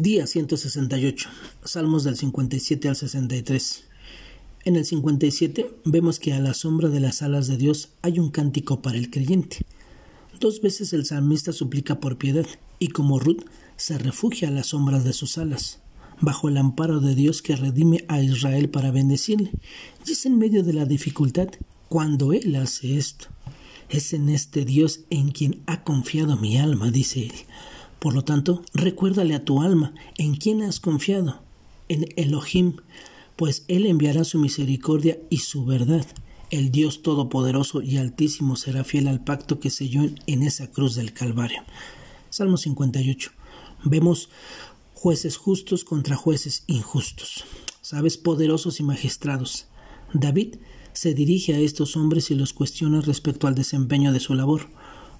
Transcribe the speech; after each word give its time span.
Día 0.00 0.28
168. 0.28 1.28
Salmos 1.64 2.04
del 2.04 2.14
57 2.14 2.88
al 2.88 2.94
63. 2.94 3.82
En 4.64 4.76
el 4.76 4.84
57 4.84 5.74
vemos 5.84 6.20
que 6.20 6.32
a 6.32 6.38
la 6.38 6.54
sombra 6.54 6.88
de 6.88 7.00
las 7.00 7.20
alas 7.20 7.48
de 7.48 7.56
Dios 7.56 7.88
hay 8.02 8.20
un 8.20 8.30
cántico 8.30 8.80
para 8.80 8.96
el 8.96 9.10
creyente. 9.10 9.66
Dos 10.38 10.60
veces 10.60 10.92
el 10.92 11.04
salmista 11.04 11.52
suplica 11.52 11.98
por 11.98 12.16
piedad 12.16 12.46
y 12.78 12.90
como 12.90 13.18
Ruth 13.18 13.42
se 13.74 13.98
refugia 13.98 14.46
a 14.46 14.50
las 14.52 14.68
sombras 14.68 15.02
de 15.02 15.12
sus 15.12 15.36
alas, 15.36 15.80
bajo 16.20 16.48
el 16.48 16.58
amparo 16.58 17.00
de 17.00 17.16
Dios 17.16 17.42
que 17.42 17.56
redime 17.56 18.04
a 18.06 18.22
Israel 18.22 18.68
para 18.68 18.92
bendecirle. 18.92 19.50
Y 20.06 20.12
es 20.12 20.24
en 20.26 20.38
medio 20.38 20.62
de 20.62 20.74
la 20.74 20.84
dificultad 20.84 21.48
cuando 21.88 22.32
Él 22.32 22.54
hace 22.54 22.98
esto. 22.98 23.26
Es 23.88 24.12
en 24.12 24.28
este 24.28 24.64
Dios 24.64 25.00
en 25.10 25.32
quien 25.32 25.64
ha 25.66 25.82
confiado 25.82 26.36
mi 26.36 26.56
alma, 26.56 26.92
dice 26.92 27.26
Él. 27.26 27.32
Por 27.98 28.14
lo 28.14 28.22
tanto, 28.22 28.62
recuérdale 28.74 29.34
a 29.34 29.44
tu 29.44 29.62
alma 29.62 29.94
en 30.16 30.36
quién 30.36 30.62
has 30.62 30.80
confiado, 30.80 31.42
en 31.88 32.06
Elohim, 32.16 32.76
pues 33.36 33.64
Él 33.68 33.86
enviará 33.86 34.24
su 34.24 34.38
misericordia 34.38 35.18
y 35.30 35.38
su 35.38 35.64
verdad. 35.64 36.06
El 36.50 36.70
Dios 36.70 37.02
Todopoderoso 37.02 37.82
y 37.82 37.98
Altísimo 37.98 38.56
será 38.56 38.84
fiel 38.84 39.06
al 39.08 39.22
pacto 39.22 39.60
que 39.60 39.70
selló 39.70 40.02
en 40.26 40.42
esa 40.42 40.70
cruz 40.70 40.94
del 40.94 41.12
Calvario. 41.12 41.62
Salmo 42.30 42.56
58. 42.56 43.30
Vemos 43.84 44.30
jueces 44.94 45.36
justos 45.36 45.84
contra 45.84 46.16
jueces 46.16 46.64
injustos. 46.66 47.44
Sabes, 47.82 48.16
poderosos 48.16 48.80
y 48.80 48.82
magistrados. 48.82 49.66
David 50.12 50.56
se 50.92 51.14
dirige 51.14 51.54
a 51.54 51.58
estos 51.58 51.96
hombres 51.96 52.30
y 52.30 52.34
los 52.34 52.52
cuestiona 52.52 53.00
respecto 53.00 53.46
al 53.46 53.54
desempeño 53.54 54.12
de 54.12 54.20
su 54.20 54.34
labor. 54.34 54.68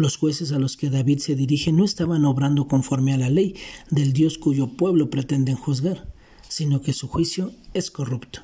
Los 0.00 0.16
jueces 0.16 0.52
a 0.52 0.58
los 0.58 0.78
que 0.78 0.88
David 0.88 1.18
se 1.18 1.36
dirige 1.36 1.72
no 1.72 1.84
estaban 1.84 2.24
obrando 2.24 2.66
conforme 2.66 3.12
a 3.12 3.18
la 3.18 3.28
ley 3.28 3.54
del 3.90 4.14
Dios 4.14 4.38
cuyo 4.38 4.68
pueblo 4.68 5.10
pretenden 5.10 5.56
juzgar, 5.56 6.10
sino 6.48 6.80
que 6.80 6.94
su 6.94 7.06
juicio 7.06 7.52
es 7.74 7.90
corrupto. 7.90 8.40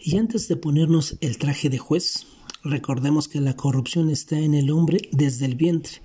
Y 0.00 0.16
antes 0.16 0.48
de 0.48 0.56
ponernos 0.56 1.16
el 1.20 1.38
traje 1.38 1.70
de 1.70 1.78
juez, 1.78 2.26
recordemos 2.64 3.28
que 3.28 3.40
la 3.40 3.54
corrupción 3.54 4.10
está 4.10 4.40
en 4.40 4.52
el 4.52 4.72
hombre 4.72 5.02
desde 5.12 5.46
el 5.46 5.54
vientre. 5.54 6.02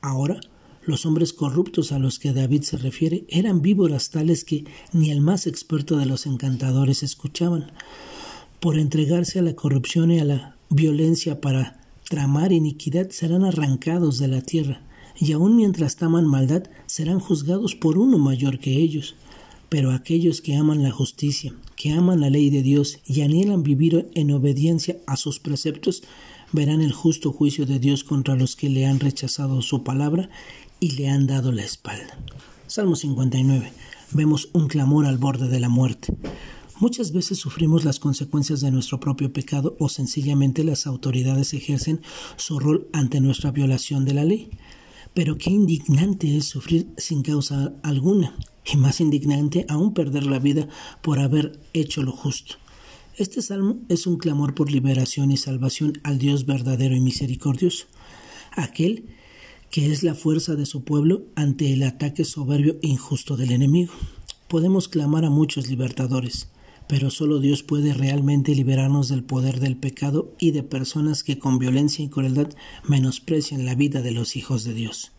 Ahora, 0.00 0.40
los 0.86 1.04
hombres 1.04 1.34
corruptos 1.34 1.92
a 1.92 1.98
los 1.98 2.18
que 2.18 2.32
David 2.32 2.62
se 2.62 2.78
refiere 2.78 3.26
eran 3.28 3.60
víboras 3.60 4.08
tales 4.08 4.44
que 4.44 4.64
ni 4.94 5.10
el 5.10 5.20
más 5.20 5.46
experto 5.46 5.98
de 5.98 6.06
los 6.06 6.24
encantadores 6.24 7.02
escuchaban. 7.02 7.70
Por 8.60 8.78
entregarse 8.78 9.40
a 9.40 9.42
la 9.42 9.54
corrupción 9.54 10.10
y 10.10 10.20
a 10.20 10.24
la 10.24 10.56
violencia 10.70 11.42
para 11.42 11.79
tramar 12.10 12.50
iniquidad 12.50 13.10
serán 13.10 13.44
arrancados 13.44 14.18
de 14.18 14.26
la 14.26 14.40
tierra, 14.40 14.82
y 15.16 15.30
aun 15.30 15.54
mientras 15.54 15.94
taman 15.94 16.26
maldad 16.26 16.64
serán 16.86 17.20
juzgados 17.20 17.76
por 17.76 17.98
uno 17.98 18.18
mayor 18.18 18.58
que 18.58 18.78
ellos. 18.78 19.14
Pero 19.68 19.92
aquellos 19.92 20.40
que 20.40 20.56
aman 20.56 20.82
la 20.82 20.90
justicia, 20.90 21.54
que 21.76 21.92
aman 21.92 22.20
la 22.20 22.28
ley 22.28 22.50
de 22.50 22.62
Dios 22.62 22.98
y 23.06 23.20
anhelan 23.20 23.62
vivir 23.62 24.10
en 24.16 24.32
obediencia 24.32 24.96
a 25.06 25.16
sus 25.16 25.38
preceptos, 25.38 26.02
verán 26.50 26.80
el 26.80 26.92
justo 26.92 27.30
juicio 27.30 27.64
de 27.64 27.78
Dios 27.78 28.02
contra 28.02 28.34
los 28.34 28.56
que 28.56 28.70
le 28.70 28.86
han 28.86 28.98
rechazado 28.98 29.62
su 29.62 29.84
palabra 29.84 30.30
y 30.80 30.96
le 30.96 31.08
han 31.08 31.28
dado 31.28 31.52
la 31.52 31.62
espalda. 31.62 32.18
Salmo 32.66 32.96
59. 32.96 33.70
Vemos 34.10 34.48
un 34.52 34.66
clamor 34.66 35.06
al 35.06 35.18
borde 35.18 35.46
de 35.46 35.60
la 35.60 35.68
muerte. 35.68 36.12
Muchas 36.80 37.12
veces 37.12 37.36
sufrimos 37.36 37.84
las 37.84 37.98
consecuencias 37.98 38.62
de 38.62 38.70
nuestro 38.70 39.00
propio 39.00 39.34
pecado 39.34 39.76
o 39.78 39.90
sencillamente 39.90 40.64
las 40.64 40.86
autoridades 40.86 41.52
ejercen 41.52 42.00
su 42.36 42.58
rol 42.58 42.88
ante 42.94 43.20
nuestra 43.20 43.50
violación 43.50 44.06
de 44.06 44.14
la 44.14 44.24
ley. 44.24 44.48
Pero 45.12 45.36
qué 45.36 45.50
indignante 45.50 46.38
es 46.38 46.46
sufrir 46.46 46.88
sin 46.96 47.20
causa 47.20 47.74
alguna, 47.82 48.34
y 48.64 48.78
más 48.78 49.02
indignante 49.02 49.66
aún 49.68 49.92
perder 49.92 50.24
la 50.24 50.38
vida 50.38 50.68
por 51.02 51.18
haber 51.18 51.60
hecho 51.74 52.02
lo 52.02 52.12
justo. 52.12 52.54
Este 53.18 53.42
salmo 53.42 53.76
es 53.90 54.06
un 54.06 54.16
clamor 54.16 54.54
por 54.54 54.72
liberación 54.72 55.32
y 55.32 55.36
salvación 55.36 56.00
al 56.02 56.18
Dios 56.18 56.46
verdadero 56.46 56.96
y 56.96 57.00
misericordioso, 57.00 57.88
aquel 58.52 59.04
que 59.70 59.92
es 59.92 60.02
la 60.02 60.14
fuerza 60.14 60.54
de 60.54 60.64
su 60.64 60.82
pueblo 60.82 61.24
ante 61.34 61.74
el 61.74 61.82
ataque 61.82 62.24
soberbio 62.24 62.78
e 62.82 62.86
injusto 62.88 63.36
del 63.36 63.52
enemigo. 63.52 63.92
Podemos 64.48 64.88
clamar 64.88 65.26
a 65.26 65.30
muchos 65.30 65.68
libertadores, 65.68 66.48
pero 66.90 67.08
solo 67.08 67.38
Dios 67.38 67.62
puede 67.62 67.94
realmente 67.94 68.52
liberarnos 68.52 69.08
del 69.08 69.22
poder 69.22 69.60
del 69.60 69.76
pecado 69.76 70.34
y 70.40 70.50
de 70.50 70.64
personas 70.64 71.22
que 71.22 71.38
con 71.38 71.60
violencia 71.60 72.04
y 72.04 72.08
crueldad 72.08 72.48
menosprecian 72.82 73.64
la 73.64 73.76
vida 73.76 74.02
de 74.02 74.10
los 74.10 74.34
hijos 74.34 74.64
de 74.64 74.74
Dios. 74.74 75.12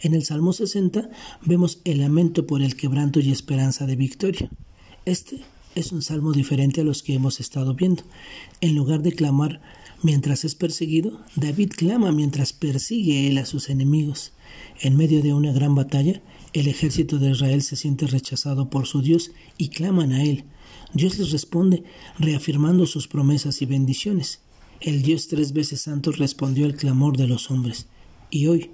En 0.00 0.14
el 0.14 0.22
Salmo 0.24 0.52
60 0.52 1.10
vemos 1.44 1.80
el 1.82 1.98
lamento 1.98 2.46
por 2.46 2.62
el 2.62 2.76
quebranto 2.76 3.18
y 3.18 3.32
esperanza 3.32 3.86
de 3.86 3.96
victoria. 3.96 4.50
Este 5.04 5.40
es 5.74 5.90
un 5.90 6.02
salmo 6.02 6.30
diferente 6.30 6.82
a 6.82 6.84
los 6.84 7.02
que 7.02 7.14
hemos 7.14 7.40
estado 7.40 7.74
viendo. 7.74 8.04
En 8.60 8.76
lugar 8.76 9.02
de 9.02 9.10
clamar 9.10 9.60
mientras 10.04 10.44
es 10.44 10.54
perseguido, 10.54 11.20
David 11.34 11.72
clama 11.76 12.12
mientras 12.12 12.52
persigue 12.52 13.26
él 13.26 13.38
a 13.38 13.46
sus 13.46 13.68
enemigos. 13.68 14.32
En 14.80 14.96
medio 14.96 15.22
de 15.22 15.34
una 15.34 15.50
gran 15.50 15.74
batalla, 15.74 16.22
el 16.52 16.68
ejército 16.68 17.18
de 17.18 17.30
Israel 17.30 17.62
se 17.62 17.74
siente 17.74 18.06
rechazado 18.06 18.70
por 18.70 18.86
su 18.86 19.02
Dios 19.02 19.32
y 19.58 19.70
claman 19.70 20.12
a 20.12 20.22
él. 20.22 20.44
Dios 20.92 21.18
les 21.18 21.30
responde 21.30 21.84
reafirmando 22.18 22.86
sus 22.86 23.06
promesas 23.06 23.62
y 23.62 23.66
bendiciones. 23.66 24.40
El 24.80 25.02
Dios 25.02 25.28
tres 25.28 25.52
veces 25.52 25.82
santo 25.82 26.10
respondió 26.10 26.66
al 26.66 26.74
clamor 26.74 27.16
de 27.16 27.28
los 27.28 27.50
hombres. 27.50 27.86
Y 28.30 28.46
hoy, 28.46 28.70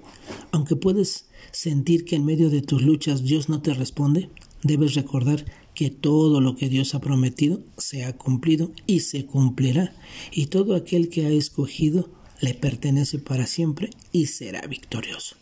aunque 0.51 0.75
puedes 0.75 1.25
sentir 1.51 2.05
que 2.05 2.15
en 2.15 2.25
medio 2.25 2.49
de 2.49 2.61
tus 2.61 2.81
luchas 2.81 3.23
Dios 3.23 3.49
no 3.49 3.61
te 3.61 3.73
responde, 3.73 4.29
debes 4.63 4.95
recordar 4.95 5.45
que 5.73 5.89
todo 5.91 6.41
lo 6.41 6.55
que 6.55 6.69
Dios 6.69 6.95
ha 6.95 7.01
prometido 7.01 7.61
se 7.77 8.03
ha 8.03 8.17
cumplido 8.17 8.71
y 8.87 9.01
se 9.01 9.25
cumplirá, 9.25 9.93
y 10.31 10.47
todo 10.47 10.75
aquel 10.75 11.09
que 11.09 11.25
ha 11.25 11.29
escogido 11.29 12.09
le 12.41 12.53
pertenece 12.53 13.19
para 13.19 13.45
siempre 13.45 13.91
y 14.11 14.27
será 14.27 14.61
victorioso. 14.67 15.35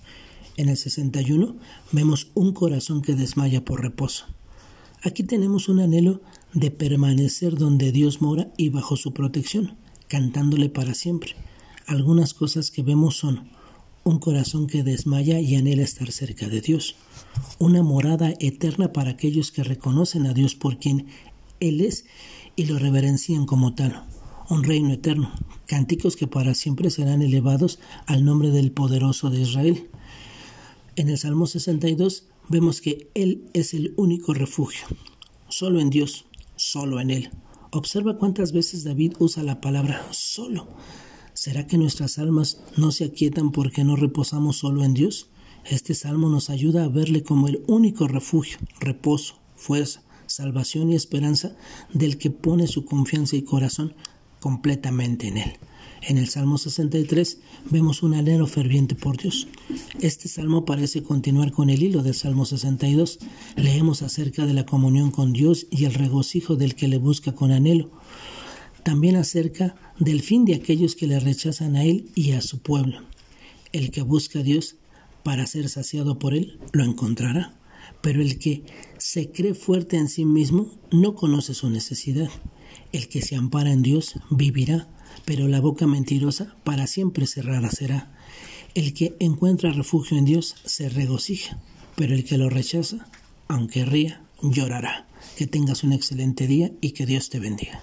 En 0.58 0.70
el 0.70 0.78
61 0.78 1.56
vemos 1.92 2.32
un 2.34 2.54
corazón 2.54 3.02
que 3.02 3.16
desmaya 3.16 3.64
por 3.64 3.82
reposo. 3.82 4.26
Aquí 5.04 5.24
tenemos 5.24 5.70
un 5.70 5.80
anhelo 5.80 6.22
de 6.54 6.72
permanecer 6.72 7.56
donde 7.56 7.92
Dios 7.92 8.22
mora 8.22 8.52
y 8.58 8.70
bajo 8.70 8.96
su 8.96 9.14
protección, 9.14 9.78
cantándole 10.08 10.70
para 10.70 10.94
siempre. 10.94 11.36
Algunas 11.88 12.34
cosas 12.34 12.72
que 12.72 12.82
vemos 12.82 13.18
son 13.18 13.50
un 14.04 14.20
corazón 14.20 14.68
que 14.68 14.84
desmaya 14.84 15.40
y 15.40 15.56
anhela 15.56 15.84
estar 15.84 16.12
cerca 16.12 16.48
de 16.48 16.62
Dios, 16.62 16.96
una 17.58 17.82
morada 17.82 18.34
eterna 18.40 18.94
para 18.94 19.12
aquellos 19.12 19.52
que 19.52 19.64
reconocen 19.64 20.28
a 20.28 20.34
Dios 20.34 20.54
por 20.54 20.78
quien 20.78 21.08
Él 21.60 21.82
es 21.82 22.06
y 22.56 22.66
lo 22.66 22.78
reverencian 22.78 23.48
como 23.48 23.74
tal, 23.74 24.06
un 24.48 24.64
reino 24.64 24.94
eterno, 24.94 25.32
cánticos 25.66 26.16
que 26.16 26.28
para 26.28 26.54
siempre 26.54 26.92
serán 26.92 27.24
elevados 27.24 27.80
al 28.06 28.24
nombre 28.24 28.52
del 28.52 28.72
poderoso 28.72 29.32
de 29.32 29.42
Israel. 29.42 29.90
En 30.96 31.10
el 31.10 31.18
Salmo 31.18 31.48
62 31.48 32.28
vemos 32.48 32.82
que 32.82 33.10
Él 33.16 33.50
es 33.54 33.74
el 33.74 33.94
único 33.98 34.36
refugio. 34.36 34.86
Solo 35.50 35.80
en 35.80 35.90
Dios, 35.90 36.26
solo 36.56 37.00
en 37.00 37.12
Él. 37.12 37.30
Observa 37.72 38.18
cuántas 38.18 38.52
veces 38.52 38.84
David 38.84 39.14
usa 39.20 39.44
la 39.44 39.62
palabra 39.62 40.06
solo. 40.12 40.68
¿Será 41.34 41.68
que 41.68 41.78
nuestras 41.78 42.18
almas 42.18 42.62
no 42.78 42.92
se 42.92 43.04
aquietan 43.04 43.52
porque 43.52 43.84
no 43.84 43.96
reposamos 43.96 44.58
solo 44.58 44.84
en 44.84 44.94
Dios? 44.94 45.30
Este 45.66 45.94
salmo 45.94 46.30
nos 46.30 46.50
ayuda 46.50 46.86
a 46.86 46.90
verle 46.90 47.24
como 47.24 47.48
el 47.48 47.64
único 47.68 48.08
refugio, 48.08 48.60
reposo, 48.80 49.36
fuerza, 49.56 50.04
salvación 50.28 50.92
y 50.92 50.96
esperanza 50.96 51.56
del 51.94 52.18
que 52.18 52.32
pone 52.32 52.68
su 52.68 52.86
confianza 52.86 53.36
y 53.36 53.42
corazón 53.42 53.94
completamente 54.40 55.28
en 55.28 55.38
Él. 55.40 55.54
En 56.08 56.20
el 56.20 56.30
Salmo 56.30 56.60
63 56.60 57.40
vemos 57.72 58.04
un 58.04 58.14
anhelo 58.14 58.46
ferviente 58.46 58.94
por 58.94 59.18
Dios. 59.18 59.48
Este 60.00 60.28
salmo 60.28 60.64
parece 60.64 61.02
continuar 61.02 61.52
con 61.52 61.72
el 61.72 61.82
hilo 61.82 62.04
del 62.04 62.14
Salmo 62.14 62.46
62. 62.46 63.18
Leemos 63.56 64.04
acerca 64.04 64.46
de 64.46 64.54
la 64.54 64.68
comunión 64.68 65.10
con 65.10 65.34
Dios 65.34 65.66
y 65.72 65.86
el 65.86 65.96
regocijo 65.96 66.58
del 66.58 66.76
que 66.76 66.88
le 66.88 67.00
busca 67.00 67.34
con 67.34 67.52
anhelo. 67.52 67.90
También 68.84 69.16
acerca 69.16 69.76
del 69.98 70.22
fin 70.22 70.46
de 70.46 70.54
aquellos 70.54 70.94
que 70.96 71.08
le 71.08 71.20
rechazan 71.20 71.76
a 71.76 71.84
Él 71.84 72.08
y 72.14 72.34
a 72.34 72.42
su 72.42 72.60
pueblo. 72.60 73.00
El 73.72 73.90
que 73.90 74.04
busca 74.04 74.40
a 74.40 74.44
Dios 74.44 74.76
para 75.24 75.48
ser 75.48 75.70
saciado 75.70 76.20
por 76.20 76.36
Él, 76.36 76.60
lo 76.72 76.84
encontrará. 76.84 77.58
Pero 78.04 78.22
el 78.22 78.38
que 78.38 78.64
se 79.00 79.32
cree 79.32 79.56
fuerte 79.56 79.98
en 79.98 80.08
sí 80.08 80.24
mismo 80.24 80.70
no 80.92 81.16
conoce 81.16 81.56
su 81.56 81.72
necesidad. 81.72 82.30
El 82.92 83.08
que 83.08 83.24
se 83.24 83.36
ampara 83.36 83.72
en 83.72 83.82
Dios 83.82 84.14
vivirá 84.30 84.88
pero 85.26 85.48
la 85.48 85.60
boca 85.60 85.88
mentirosa 85.88 86.56
para 86.64 86.88
siempre 86.88 87.28
cerrada 87.28 87.70
será. 87.70 88.12
El 88.74 88.94
que 88.94 89.16
encuentra 89.20 89.72
refugio 89.72 90.18
en 90.18 90.26
Dios 90.26 90.56
se 90.66 90.90
regocija, 90.90 91.60
pero 91.96 92.14
el 92.14 92.24
que 92.24 92.38
lo 92.38 92.50
rechaza, 92.50 93.08
aunque 93.48 93.86
ría, 93.86 94.22
llorará. 94.42 95.08
Que 95.38 95.48
tengas 95.48 95.84
un 95.84 95.94
excelente 95.94 96.48
día 96.48 96.72
y 96.82 96.92
que 96.92 97.06
Dios 97.06 97.30
te 97.30 97.40
bendiga. 97.40 97.82